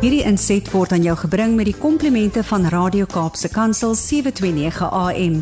[0.00, 5.34] Hierdie inset word aan jou gebring met die komplimente van Radio Kaapse Kansel 729 AM.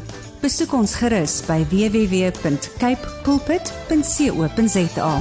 [0.42, 5.12] Besoek ons gerus by www.cape pulpit.co.za.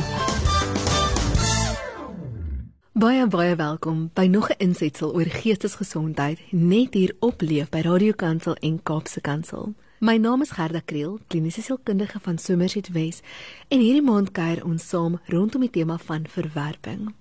[2.97, 8.13] Baie baie welkom by nog 'n insetsel oor geestesgesondheid net hier op Leef by Radio
[8.17, 9.73] Kansel en Kaapse Kansel.
[9.99, 13.21] My naam is Gerda Kriel, kliniese sielkundige van Somerset Wes,
[13.67, 17.13] en hierdie maand kuier ons saam rondom die tema van verwerping.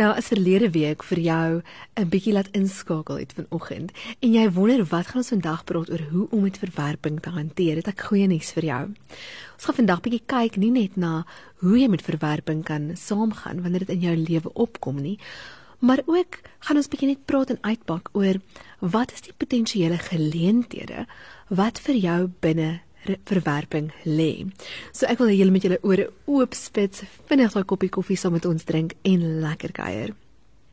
[0.00, 1.62] Nou as verlede week vir jou
[2.00, 6.00] 'n bietjie laat inskakel het vanoggend en jy wonder wat gaan ons vandag praat oor
[6.10, 8.84] hoe om met verwerping te hanteer, het ek goeie nuus vir jou.
[9.54, 11.26] Ons gaan vandag bietjie kyk nie net na
[11.60, 15.18] hoe jy met verwerping kan saamgaan wanneer dit in jou lewe opkom nie,
[15.78, 18.40] maar ook gaan ons bietjie net praat en uitpak oor
[18.78, 21.06] wat is die potensiële geleenthede
[21.48, 22.80] wat vir jou binne
[23.24, 24.46] verwerping lê.
[24.92, 28.32] So ek wil hê julle met julle ore oop spits, vinnig 'n koppie koffie saam
[28.32, 30.14] met ons drink en lekker kuier.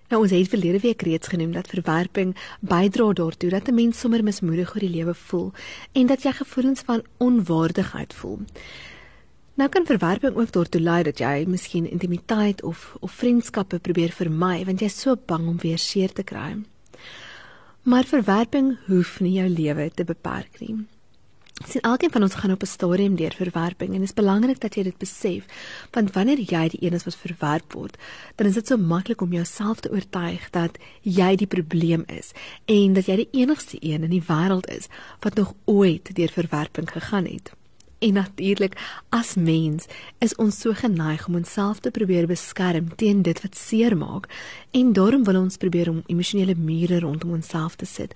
[0.09, 4.24] Nou ons het verlede week reeds genoem dat verwerping bydra daartoe dat 'n mens sommer
[4.24, 5.51] mismoedig oor die lewe voel
[5.91, 8.40] en dat jy gevoelens van onwaardigheid voel.
[9.54, 14.66] Nou kan verwerping ook daartoe lei dat jy miskien intimiteit of of vriendskappe probeer vermy
[14.66, 16.55] want jy's so bang om weer seer te kry.
[17.84, 20.88] Maar verwerping hoef nie jou lewe te beperk nie
[21.66, 24.76] sien elkeen van ons gaan op 'n stadium deur verwerping en dit is belangrik dat
[24.76, 25.46] jy dit besef
[25.91, 27.98] want wanneer jy die een is wat verwerp word
[28.36, 32.32] dan is dit so maklik om jouself te oortuig dat jy die probleem is
[32.66, 34.88] en dat jy die enigste een in die wêreld is
[35.20, 37.52] wat nog ooit deur verwerping gegaan het.
[38.00, 38.78] En natuurlik
[39.10, 39.85] as mens
[40.18, 44.28] is ons so geneig om onsself te probeer beskerm teen dit wat seermaak
[44.72, 48.13] en daarom wil ons probeer om emosionele mure rondom onsself te sit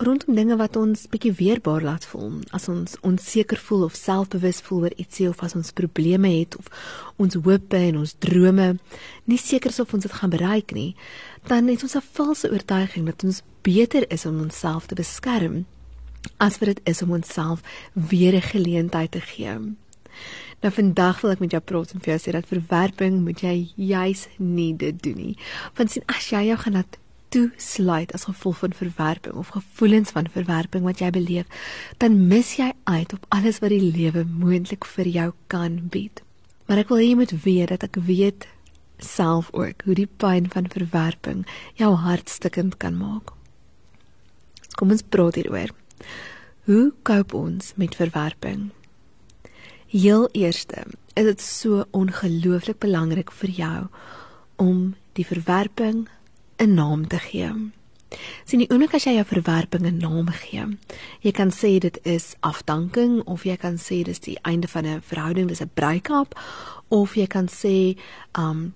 [0.00, 4.86] rondom dinge wat ons bietjie weerbaar laat voel, as ons onseker voel of selfbewus voel
[4.86, 6.70] oor ietsie of as ons probleme het of
[7.20, 8.70] ons hope en ons drome
[9.28, 10.94] nie seker is of ons dit gaan bereik nie,
[11.52, 15.66] dan het ons 'n valse oortuiging dat ons beter is om onsself te beskerm
[16.38, 17.60] as wat dit is om onsself
[17.92, 19.76] weer 'n geleentheid te gee.
[20.60, 23.72] Nou vandag wil ek met jou praat en vir jou sê dat verwerping moet jy
[23.76, 25.36] juis nie dit doen nie.
[25.74, 26.98] Want sien as jy jou gaan laat
[27.30, 31.66] toesluit as gevolg van verwerping of gevoelens van verwerping wat jy beleef,
[32.02, 36.22] dan mis jy uit op alles wat die lewe moontlik vir jou kan bied.
[36.66, 38.48] Maar ek wil hê jy moet weet dat ek weet
[39.02, 41.46] self ook hoe die pyn van verwerping
[41.80, 43.32] jou hart stikkend kan maak.
[44.78, 45.72] Kom ons praat hieroor.
[46.68, 48.70] Hoe koop ons met verwerping?
[49.90, 50.84] Heel eerste,
[51.18, 53.78] is dit so ongelooflik belangrik vir jou
[54.62, 56.04] om die verwerping
[56.60, 57.72] 'n naam te gee.
[58.44, 60.64] Sien die oomblik as jy jou verwerping 'n naam gee.
[61.20, 65.00] Jy kan sê dit is afdanking of jy kan sê dis die einde van 'n
[65.00, 66.34] verhouding, dis 'n break-up
[66.88, 67.96] of jy kan sê
[68.38, 68.74] um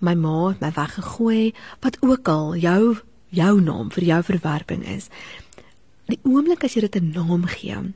[0.00, 2.96] my ma het my weggegooi, wat ook al jou
[3.28, 5.08] jou naam vir jou verwerping is.
[6.06, 7.92] Die oomblik as jy dit 'n naam gee,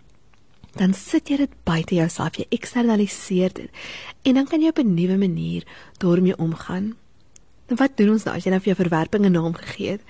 [0.77, 3.71] dan sit jy dit buite jouself, jy eksternaliseer dit
[4.23, 5.65] en dan kan jy op 'n nuwe manier
[5.99, 6.95] daarmee omgaan.
[7.67, 10.03] Nou wat doen ons nou as jy nou vir jou verwerping 'n naam gegee het?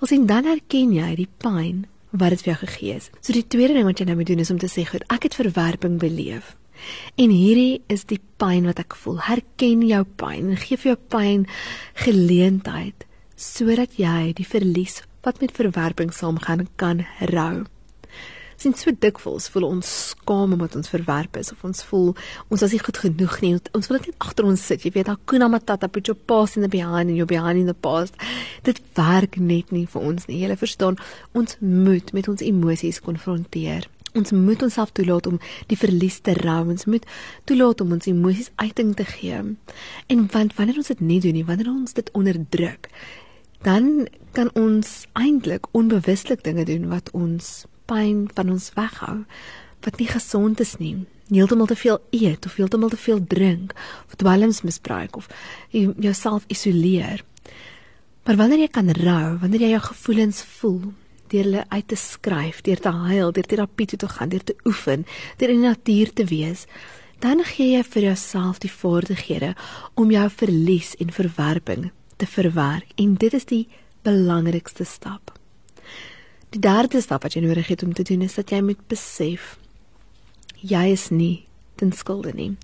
[0.00, 3.10] Ons sien dan herken jy die pyn wat dit vir jou gegee het.
[3.20, 5.22] So die tweede ding wat jy nou moet doen is om te sê, "Goed, ek
[5.22, 6.56] het verwerping beleef."
[7.16, 9.18] En hierdie is die pyn wat ek voel.
[9.20, 11.46] Herken jou pyn en gee vir jou pyn
[11.94, 13.04] geleentheid
[13.36, 17.66] sodat jy die verlies wat met verwerping saamgaan kan rou
[18.58, 22.08] sien so dikwels voel ons skaam omdat ons verwerp is of ons voel
[22.50, 23.52] ons is nie goed genoeg nie.
[23.78, 24.82] Ons wil net agter ons sit.
[24.84, 27.76] Jy weet, Hakuna Matata, put your past in the behind and your behind in the
[27.76, 28.18] past.
[28.66, 30.40] Dit werk net nie vir ons nie.
[30.42, 30.98] Jy verstaan,
[31.38, 33.86] ons moet met ons emosies konfronteer.
[34.18, 35.38] Ons moet onsself toelaat om
[35.70, 36.64] die verlies te rou.
[36.72, 37.06] Ons moet
[37.46, 39.38] toelaat om ons emosies uiting te gee.
[40.08, 42.90] En want wanneer ons dit nie doen nie, wanneer ons dit onderdruk,
[43.66, 49.22] dan kan ons eintlik onbewuslik dinge doen wat ons pyn van ons weghou
[49.86, 50.94] wat nie gesond is nie.
[51.28, 53.74] Heeltemal te veel eet of heeltemal te veel drink
[54.06, 55.28] of dwelms misbruik of
[55.72, 57.22] jouself isoleer.
[58.24, 60.92] Maar wanneer jy kan rou, wanneer jy jou gevoelens voel,
[61.32, 64.56] deur hulle uit te skryf, deur te huil, deur terapie toe te gaan, deur te
[64.68, 65.06] oefen,
[65.40, 66.66] deur in die natuur te wees,
[67.24, 69.54] dan gee jy vir jouself die vaardighede
[69.98, 73.64] om jou verlies en verwerping te verwerk en dit is die
[74.06, 75.37] belangrikste stap.
[76.50, 79.58] Die derde stap wat jy nodig het om te doen is dat jy moet besef
[80.64, 81.46] jy is nie
[81.78, 82.54] ten skulde nie.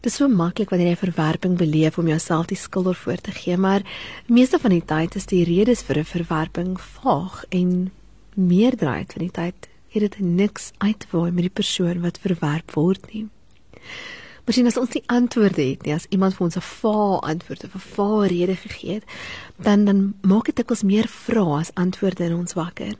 [0.00, 3.56] Dit is so maklik wanneer jy verwerping beleef om jouself die skuld daarvoor te gee,
[3.60, 3.84] maar
[4.26, 7.90] meeste van die tyd is die redes vir 'n verwerping vaag en
[8.34, 13.26] meerderheid van die tyd het dit niks uitwaai met die persoon wat verwerp word nie.
[14.50, 17.74] Miskien as ons nie antwoorde het nie, as iemand vir ons 'n vaal antwoord of
[17.74, 19.04] 'n vaal rede gegee het,
[19.62, 22.94] dan dan maak dit dikwels meer vrae as antwoorde in ons wakker.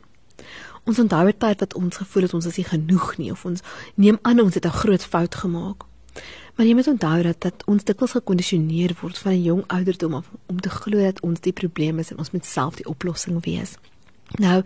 [0.85, 3.61] Ons onthou dit tyd wat ons gevoel het ons is nie genoeg nie of ons
[3.95, 5.83] neem aan ons het 'n groot fout gemaak.
[6.55, 10.31] Maar jy moet onthou dat dat ons dikwels gekondisioneer word van 'n jong ouderdom af
[10.47, 13.77] om te glo dat ons die probleem is en ons moet self die oplossing wees.
[14.39, 14.63] Nou,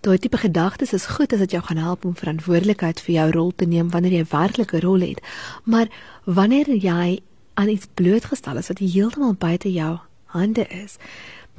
[0.00, 3.52] daai tipe gedagtes is goed as dit jou gaan help om verantwoordelikheid vir jou rol
[3.56, 5.20] te neem wanneer jy werklik 'n rol het.
[5.64, 5.88] Maar
[6.24, 7.20] wanneer jy
[7.54, 10.96] aan iets blootgestel is wat heeltemal buite jou hande is,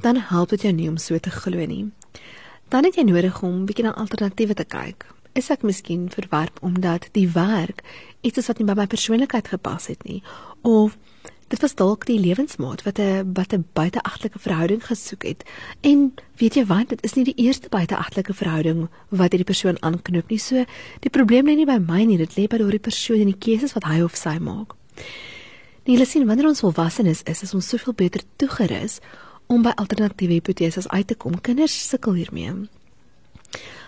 [0.00, 1.90] dan help dit jou nie om so te glo nie.
[2.68, 5.06] Dan het jy nodig om bietjie na alternatiewe te kyk.
[5.32, 7.82] Is ek miskien verwerp omdat die werk
[8.20, 10.22] iets is wat nie by my persoonlikheid gepas het nie
[10.60, 10.96] of
[11.52, 15.44] dit was dalk die lewensmaat wat 'n wat 'n buiteegtelike verhouding gesoek het.
[15.80, 20.28] En weet jy wat, dit is nie die eerste buiteegtelike verhouding wat hierdie persoon aanknoop
[20.28, 20.38] nie.
[20.38, 20.64] So
[21.00, 23.72] die probleem lê nie by my nie, dit lê by daardie persoon en die keuses
[23.72, 24.74] wat hy of sy maak.
[25.84, 29.00] Nee, jy sien, wanneer ons volwasse is, is ons soveel beter toegerus
[29.46, 31.40] om by alternatiewe hipoteses uit te kom.
[31.40, 32.68] Kinders sukkel hiermee.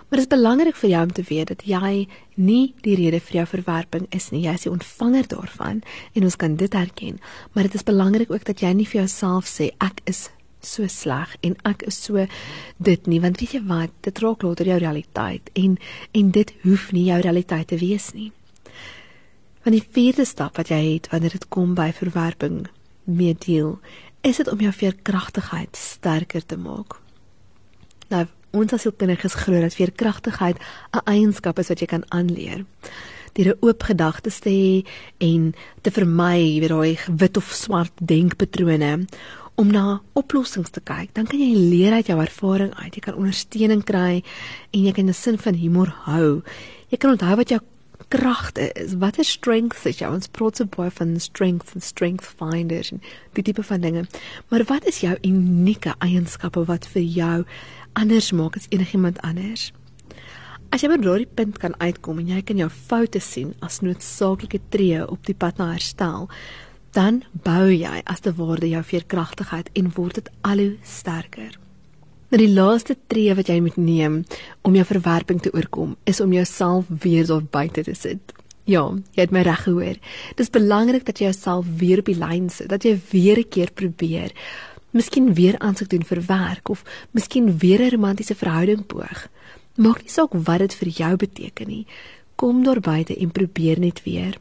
[0.09, 3.41] Maar dit is belangrik vir jou om te weet dat jy nie die rede vir
[3.41, 4.45] jou verwerping is nie.
[4.45, 5.83] Jy is die ontvanger daarvan
[6.15, 7.19] en ons kan dit erken.
[7.53, 10.29] Maar dit is belangrik ook dat jy nie vir jouself sê ek is
[10.65, 12.27] so sleg en ek is so
[12.81, 15.77] dit nie want weet jy wat dit raak later jou realiteit en
[16.13, 18.31] en dit hoef nie jou realiteit te wees nie.
[19.65, 22.67] Want die vierde stap wat jy het wanneer dit kom by verwerping
[23.05, 23.79] mee deel
[24.25, 26.97] is dit om jou veerkragtigheid sterker te maak.
[28.09, 28.25] Nou,
[28.55, 30.59] ons as hulpkinders glo dat veerkragtigheid
[30.95, 32.65] 'n eienskap is wat jy kan aanleer.
[33.35, 34.87] Deur 'n oop gedagtes te hê
[35.19, 39.07] en te vermy weet daai wit of swart denkpatrone
[39.57, 42.95] om na oplossings te kyk, dan kan jy leer uit jou ervaring uit.
[42.95, 44.23] Jy kan ondersteuning kry
[44.73, 46.43] en jy kan 'n sin van humor hou.
[46.91, 47.61] Jy kan onthou wat jou
[48.09, 48.95] kragte is.
[48.95, 50.11] Wat is strength is jou?
[50.15, 53.03] Ons praat so baie van strength en strength finders en
[53.39, 54.05] die tipe van dinge.
[54.49, 57.39] Maar wat is jou unieke eienskappe wat vir jou
[57.93, 59.73] anders maak as enigiemand anders?
[60.75, 64.59] As jy by daardie punt kan uitkom en jy kan jou foute sien as noodsaaklike
[64.75, 66.27] tree op die pad na herstel,
[66.95, 71.64] dan bou jy as te ware jou veerkragtigheid en word dit al hoe sterker.
[72.35, 74.15] Maar die laaste tree wat jy moet neem
[74.67, 78.33] om jou verwerping te oorkom, is om jouself weer daar buite te sit.
[78.67, 78.83] Ja,
[79.15, 80.01] jy het my reg gehoor.
[80.35, 83.71] Dis belangrik dat jy jouself weer op die lyn sit, dat jy weer 'n keer
[83.71, 84.35] probeer.
[84.91, 86.83] Miskien weer aansoek doen vir werk of
[87.13, 89.29] miskien weer 'n romantiese verhouding poog.
[89.77, 91.87] Maak nie saak wat dit vir jou beteken nie.
[92.35, 94.35] Kom daar buite en probeer net weer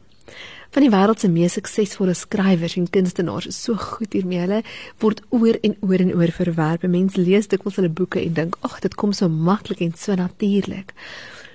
[0.74, 4.40] van die wêreld se mees suksesvolle skrywers en kunstenaars is so goed hiermee.
[4.42, 4.62] Hulle
[5.02, 6.86] word oor en oor en oor verwerp.
[6.90, 10.92] Mense lees dikwels hulle boeke en dink, "Ag, dit kom so maklik en so natuurlik."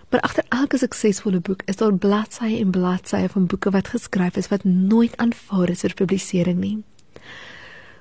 [0.10, 4.48] Maar agter elke suksesvolle boek is daar bladsye en bladsye van boeke wat geskryf is
[4.48, 6.84] wat nooit aanvaar is vir publisering nie.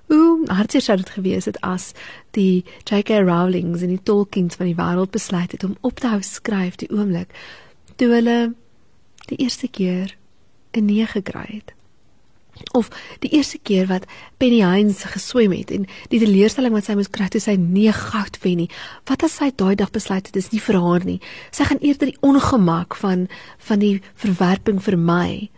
[0.07, 1.93] Hoe hartseer sou dit gewees het as
[2.31, 3.11] die J.K.
[3.11, 6.91] Rowling's en die Tolkien's van die wêreld besluit het om op te hou skryf die
[6.91, 7.29] oomblik
[7.97, 8.55] toe hulle
[9.27, 10.18] die eerste keer
[10.73, 11.73] 'n nee gekry het.
[12.73, 14.05] Of die eerste keer wat
[14.37, 18.39] Penny Hines geswem het en die teleurstelling wat sy moes kry toe sy nee goud
[18.43, 18.71] wen nie.
[19.05, 21.21] Wat as sy daai dag besluit het dis nie vir haar nie.
[21.51, 23.29] Sy gaan eerder die ongemak van
[23.59, 25.51] van die verwerping vir my.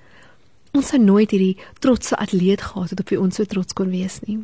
[0.76, 4.20] Ons sou nooit hierdie trotse atleet gehad het op wie ons so trots kon wees
[4.26, 4.42] nie.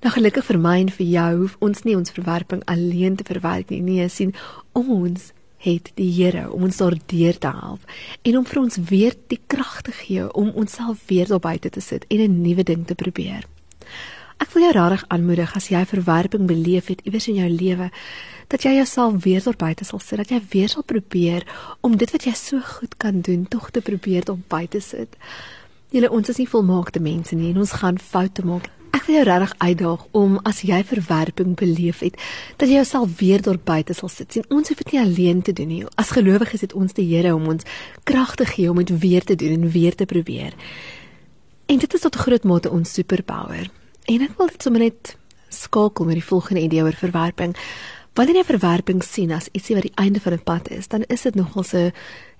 [0.00, 3.68] Nou gelukkig vir my en vir jou hoef ons nie ons verwerping alleen te verwerk
[3.68, 3.82] nie.
[3.84, 4.32] Nee, sien
[4.72, 7.84] ons het die Here om ons daardeur te help
[8.22, 11.80] en om vir ons weer die krag te gee om onsself weer daar buite te
[11.80, 13.44] sit en 'n nuwe ding te probeer.
[14.40, 17.90] Ek wil jou regtig aanmoedig as jy verwerping beleef het iewers in jou lewe
[18.48, 21.44] dat jy jouself weer daar buite sal sit, dat jy weer sal probeer
[21.80, 25.16] om dit wat jy so goed kan doen tog te probeer om buite sit.
[25.90, 28.70] Julle ons is nie volmaakte mense nie en ons gaan foute maak.
[28.90, 32.16] Ek wil jou regtig uitdaag om as jy verwerping beleef het,
[32.56, 34.32] dat jy jouself weer daar buite sal sit.
[34.32, 35.84] Sien, ons hoef dit nie alleen te doen nie.
[35.94, 37.66] As gelowiges het ons die Here om ons
[38.04, 40.54] krag te gee om dit weer te doen en weer te probeer.
[41.70, 43.70] En dit is tot 'n groot mate ons superpower.
[44.04, 45.16] En ek wil dit sommer net
[45.48, 47.56] skakel met die volgende idee oor verwerping.
[48.14, 51.22] Wanneer jy verwerping sien as ietsie wat die einde van 'n pad is, dan is
[51.22, 51.92] dit nogal 'n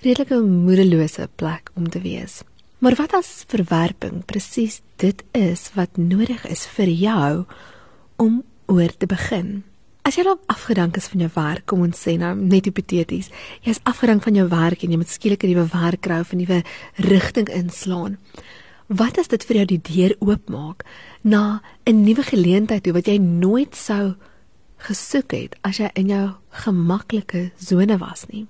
[0.03, 2.43] redelike moedelose plek om te wees.
[2.81, 7.33] Maar wat as verwerping presies dit is wat nodig is vir jou
[8.17, 8.39] om
[8.73, 9.51] oor te begin?
[10.01, 13.29] As jy nou afgedank is van jou werk, kom ons sê nou net hipoteties,
[13.61, 16.33] jy is afgedank van jou werk en jy moet skielik 'n nuwe werk kry of
[16.33, 16.63] 'n nuwe
[16.97, 18.17] rigting inslaan.
[18.89, 20.85] Wat as dit vir jou die deur oopmaak
[21.23, 24.17] na 'n nuwe geleentheid toe wat jy nooit sou
[24.79, 26.33] gesoek het as jy in jou
[26.65, 28.49] gemaklike sone was nie?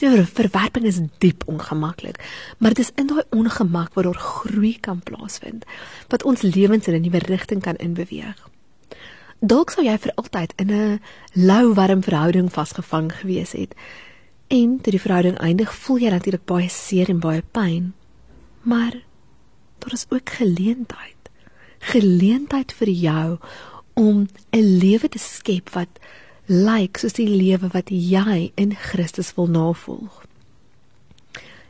[0.00, 2.16] Die verwerping is diep ongemaklik,
[2.58, 5.66] maar dit is in daai ongemak waar daar groei kan plaasvind,
[6.08, 8.48] wat ons lewens in 'n nuwe rigting kan inbeweeg.
[9.40, 11.00] Dalk sou jy vir altyd in 'n
[11.32, 13.74] lou warm verhouding vasgevang gewees het.
[14.48, 17.92] En toe die verhouding eindig, voel jy natuurlik baie seer en baie pyn.
[18.62, 18.94] Maar
[19.78, 21.30] daar is ook geleentheid.
[21.78, 23.38] Geleentheid vir jou
[23.94, 25.88] om 'n lewe te skep wat
[26.50, 30.24] lyk soos die lewe wat jy in Christus wil navolg.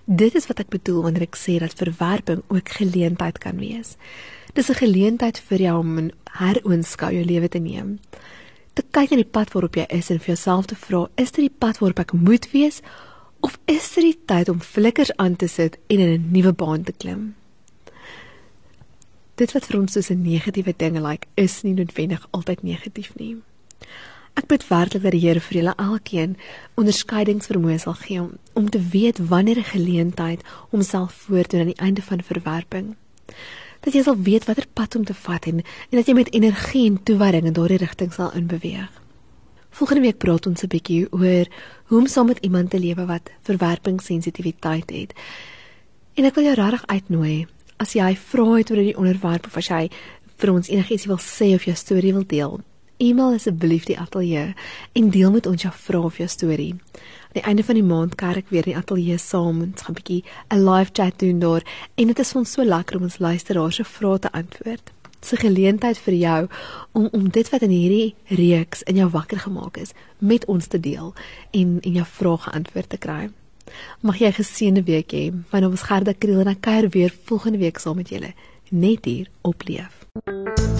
[0.08, 3.98] Dit is wat ek bedoel wanneer ek sê dat verwerping ook geleentheid kan wees.
[4.56, 8.00] Dis 'n geleentheid vir jou om 'n heroonskou jou lewe te neem.
[8.72, 11.44] Te kyk na die pad waarop jy is en vir jouself te vra, is dit
[11.44, 12.80] die pad waarop ek moet wees
[13.40, 16.82] of is dit die tyd om flikkers aan te sit en in 'n nuwe baan
[16.84, 17.34] te klim?
[19.36, 23.14] Dit wat vir ons soos 'n negatiewe ding lyk, like, is nie noodwendig altyd negatief
[23.16, 23.36] nie.
[24.34, 26.36] Ek bid werklik dat die Here vir julle elkeen
[26.74, 32.02] onderskeidingsvermoë sal gee om, om te weet wanneer 'n geleentheid homself voordoen aan die einde
[32.02, 32.96] van verwerping
[33.80, 36.86] dat jy sal weet watter pad om te vat en en dat jy met energie
[36.86, 38.90] en toewyding in daardie rigting sal inbeweeg.
[39.70, 41.46] Volgende week praat ons 'n bietjie oor
[41.88, 45.12] hoe om saam met iemand te lewe wat verwerpingssensitiwiteit het.
[46.14, 47.46] En ek wil jou regtig uitnooi
[47.76, 49.90] as jy vra het oor die onderwerp of as jy
[50.36, 52.60] vir ons enigiets wil sê of jou storie wil deel.
[53.00, 54.54] E-mail asseblief die ateljee
[54.92, 56.74] en deel met ons jou vrae of jou storie
[57.30, 59.94] aan die einde van die maand kerk weer in die ateljee saam en ons gaan
[59.94, 61.62] 'n bietjie 'n live chat doen daar
[61.94, 64.90] en dit is vir ons so lekker om ons luisteraars se vrae te antwoord.
[65.20, 66.48] Dis 'n geleentheid vir jou
[66.92, 70.80] om om dit wat in hierdie reeks in jou wakker gemaak is met ons te
[70.80, 71.14] deel
[71.50, 73.30] en en jou vrae geantwoord te kry.
[74.00, 75.32] Mag jy 'n geseënde week hê.
[75.52, 78.34] My naam is Gerda Kriel en ek kuier weer volgende week saam met julle
[78.70, 80.79] net hier op Leef.